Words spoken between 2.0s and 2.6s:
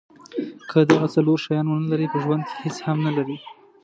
په ژوند کې